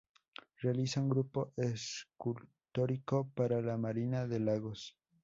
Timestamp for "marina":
3.77-4.25